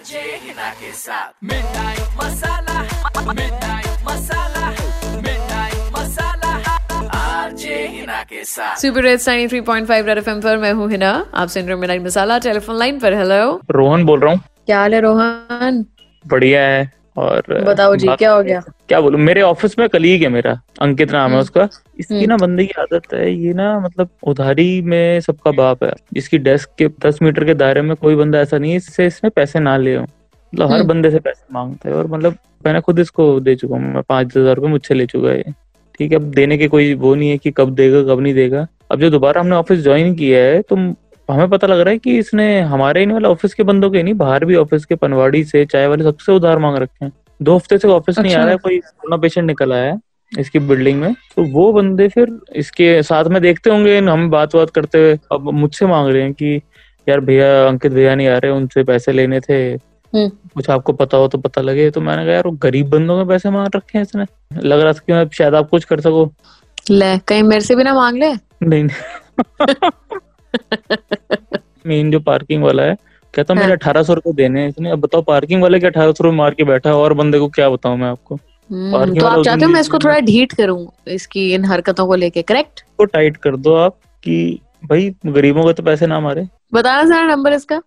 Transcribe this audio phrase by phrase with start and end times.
[0.00, 2.82] RJ Hina के साथ midnight Masala
[3.32, 4.68] midnight Masala
[5.16, 6.52] midnight Masala
[7.16, 10.90] RJ Hina के साथ super red sign three point five Red FM पर मैं हूँ
[10.90, 14.40] हिना। आप सुन रहे हो मिलाइट मसाला टेलीफोन लाइन पर। हेलो रोहन बोल रहा हूँ।
[14.66, 15.84] क्या हाल है रोहन?
[16.24, 18.60] बढ़िया है। और बताओ जी क्या हो गया?
[18.88, 19.20] क्या बोलूँ?
[19.20, 21.68] मेरे ऑफ़िस में कलीग है मेरा अंकित नाम है हम्म। उसका।
[21.98, 25.92] इसकी हम्म। ना बंदे की आदत है ये ना मतलब उधारी में सबका बाप है।
[26.16, 29.30] इसकी डेस्क के दस मीटर के दायरे में कोई बंदा ऐसा नहीं है इससे इसने
[29.30, 32.98] पैसे ना ले मतलब हर हम्म। बंदे से पैसे माँगता है और मतलब मैंने खुद
[32.98, 35.54] इसको दे चुका हूँ मैं पाँच हज़ार रुपये मुझसे ले चुका है
[36.00, 38.66] ठीक है अब देने के कोई वो नहीं है कि कब देगा कब नहीं देगा।
[38.90, 40.76] अब जो दोबारा हमने ऑफ़िस ज्वाइन किया है तो
[41.30, 44.14] हमें पता लग रहा है कि इसने हमारे नहीं वाला ऑफ़िस के बंदों के नहीं
[44.14, 47.12] बाहर भी ऑफ़िस के पनवाड़ी से चाय वाले सबसे उधार मांग रखे हैं।
[47.42, 49.98] दो हफ़्ते से ऑफ़िस नहीं आ अच्छा। रहा है कोई कोरोना पेशेंट निकल आया है
[50.38, 54.70] इसकी बिल्डिंग में। तो वो बंदे फिर इसके साथ में देखते होंगे हम बात बात
[54.70, 56.60] करते हुए अब मुझसे मांग रहे हैं कि
[57.08, 59.62] यार भैया अंकित भैया नहीं आ रहे उनसे पैसे लेने थे।
[60.12, 63.16] हम्म। कुछ आपको पता हो तो पता लगे। तो मैंने कहा यार वो गरीब बंदों
[63.16, 64.24] में पैसे मांग रखे हैं इसने।
[64.68, 66.32] लग रहा था कि मैं शायद आप कुछ कर सको।
[66.90, 68.88] ले कहीं मेरे से भी ना मांग ले। नहीं।
[71.90, 72.96] मेन जो पार्किंग वाला है
[73.34, 76.24] कहता मेरे हाँ। अठारह सौ रुपए देने इसने। अब बताओ पार्किंग वाले के अठारह सौ
[76.24, 78.34] रुपए मार के बैठा और बंदे को क्या बताऊँ मैं आपको?
[78.34, 82.42] हम्म, तो आप चाहते हो मैं इसको थोड़ा ढीठ करूँ इसकी इन हरकतों को लेके
[82.44, 87.02] करेक्ट को टाइट कर दो आप कि भाई गरीबों को तो पैसे ना मारे। बताना
[87.04, 87.80] जरा नंबर इसका।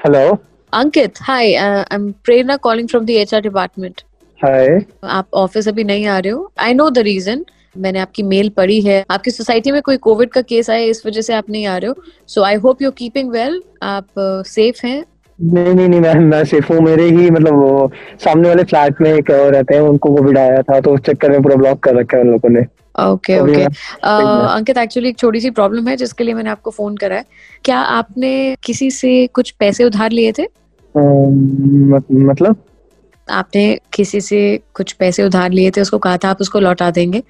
[0.00, 0.38] Hello
[0.72, 4.02] Ankit hi I am Prerna calling from the HR department
[4.40, 6.50] hi आप ऑफ़िस अभी नहीं आ रहे हो?
[6.58, 7.44] आई नो द रीजन
[7.76, 11.20] मैंने आपकी मेल पढ़ी है। आपकी सोसाइटी में कोई कोविड का केस आया इस वजह
[11.20, 11.94] से आप नहीं आ रहे हो।
[12.26, 14.06] So I hope you keeping well आप
[14.46, 15.04] सेफ़ हैं?
[15.42, 17.90] नहीं नहीं नहीं मैं मैं सिर्फ़ हूँ। मेरे ही मतलब वो
[18.24, 21.30] सामने वाले फ्लैट में एक और रहते हैं उनको कोविड आया था तो उस चक्कर
[21.30, 22.60] में पूरा ब्लॉक कर रखा है उन लोगों ने।
[23.04, 27.16] ओके ओके अंकित एक्चुअली एक छोटी सी प्रॉब्लम है जिसके लिए मैंने आपको फ़ोन करा
[27.16, 27.24] है।
[27.64, 30.42] क्या आपने किसी से कुछ पैसे उधार लिए थे?
[30.42, 32.56] अम, मत- मतलब?
[33.28, 34.38] आपने किसी से
[34.74, 37.22] कुछ पैसे उधार लिए थे, उसको कहा था, आप उसको लौटा देंगे।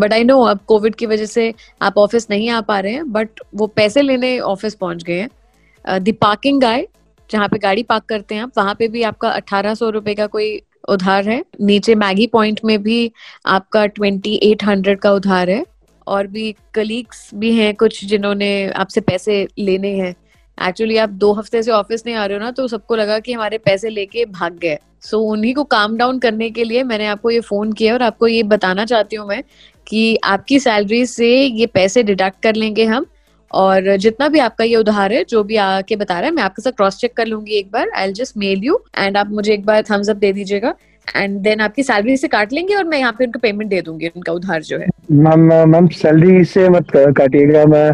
[0.00, 3.10] बट आई नो अब कोविड की वजह से आप ऑफ़िस नहीं आ पा रहे हैं
[3.12, 6.86] बट वो पैसे लेने ऑफ़िस पहुँच गए हैं। दी पार्किंग गाय
[7.30, 10.26] जहाँ पे गाड़ी पार्क करते हैं आप, वहाँ पे भी आपका अठारह सौ रुपए का
[10.26, 13.12] कोई उधार है। नीचे मैगी पॉइंट में भी
[13.46, 15.64] आपका ट्वेंटी एट हंड्रेड का उधार है।
[16.06, 20.14] और भी कलीग्स भी हैं कुछ जिन्होंने आपसे पैसे लेने हैं।
[20.58, 23.32] एक्चुअली आप दो हफ़्ते से ऑफ़िस नहीं आ रहे हो ना तो सबको लगा कि
[23.32, 27.06] हमारे पैसे लेके भाग गए। सो so, उन्हीं को काम डाउन करने के लिए मैंने
[27.06, 29.42] आपको ये फ़ोन किया और आपको ये बताना चाहती हूँ मैं
[29.86, 33.06] कि आपकी सैलरी से ये पैसे डिडक्ट कर लेंगे हम
[33.50, 36.62] और जितना भी आपका ये उधार है जो भी आके बता रहा है मैं आपके
[36.62, 39.64] साथ क्रॉस चेक कर लूँगी एक बार। I just mail you and आप मुझे एक
[39.66, 40.74] बार थम्स अप दे दीजिएगा।
[41.08, 44.08] एंड देन आपकी सैलरी से काट लेंगे और मैं यहाँ पे उनको पेमेंट दे दूँगी
[44.08, 45.40] उनका उधार जो है। मैम
[45.70, 47.90] मैम सैलरी से मत काटिएगा। मैं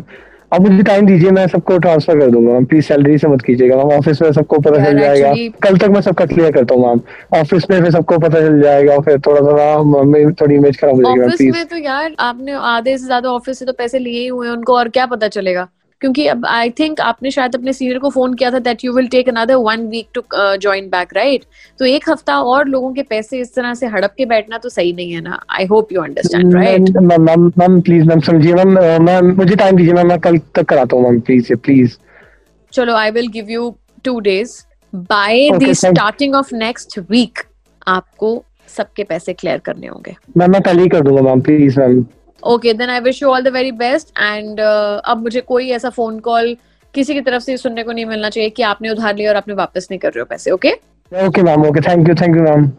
[0.52, 3.76] आप मुझे टाइम दीजिए मैं सबको ट्रांसफ़र कर दूँगा। मैम प्लीज़ सैलरी से मत कीजिएगा।
[3.76, 5.32] मैम ऑफ़िस में सबको पता चल जाएगा।
[5.62, 7.00] कल तक मैं सबका क्लियर करता हूँ मैम
[7.40, 11.26] ऑफ़िस में फिर सबको पता चल जाएगा फिर थोड़ा थोड़ा थोड़ी इमेज खराब हो जाएगी
[11.26, 14.48] ऑफ़िस में तो यार आपने आधे से ज़्यादा ऑफ़िस से तो पैसे लिए ही हुए
[14.48, 15.68] उनको और क्या पता चलेगा?
[16.00, 19.06] क्योंकि अब आई थिंक आपने शायद अपने सीनियर को फ़ोन किया था that you will
[19.06, 21.44] take another one week to join back right
[21.78, 24.92] तो एक हफ़्ता और लोगों के पैसे इस तरह से हड़प के बैठना तो सही
[24.92, 25.40] नहीं है ना?
[25.50, 29.92] I hope you understand right ma'am ma'am please ma'am समझिए मैम मैम मुझे टाइम दीजिए
[29.92, 31.96] मैम मैं कल तक कराता हूँ मैम प्लीज़ प्लीज़
[32.72, 34.62] चलो I will give you two days
[34.94, 37.38] by the starting of next week
[37.88, 38.44] आपको
[38.76, 42.06] सबके पैसे क्लियर करने होंगे। मैम मैं कल ही कर दूँगा ma'am please ma'am
[42.42, 46.18] okay then I wish you all the very best and अब मुझे कोई ऐसा फ़ोन
[46.20, 46.56] कॉल
[46.94, 49.54] किसी की तरफ़ से सुनने को नहीं मिलना चाहिए कि आपने उधार लिया और आपने
[49.54, 50.72] वापस नहीं कर रहे हो पैसे okay
[51.12, 52.70] okay ma'am okay thank you thank you ma'am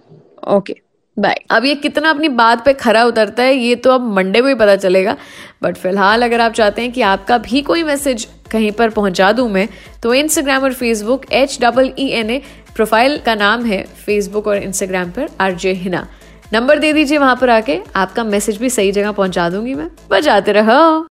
[0.47, 0.75] okay
[1.17, 4.47] bye अब ये कितना अपनी बात पे खरा उतरता है ये तो अब मंडे को
[4.47, 5.15] ही पता चलेगा
[5.63, 9.49] बट फ़िलहाल अगर आप चाहते हैं कि आपका भी कोई मैसेज कहीं पर पहुँचा दूँ
[9.49, 9.67] मैं
[10.03, 12.41] तो इंस्टाग्राम और Facebook H double E N A
[12.75, 16.07] profile का नाम है फेसबुक और इंस्टाग्राम पर आरजे हिना
[16.53, 20.51] नंबर दे दीजिए वहाँ पर आके। आपका मैसेज भी सही जगह पहुँचा दूँगी मैं। बजाते
[20.51, 21.09] रहो।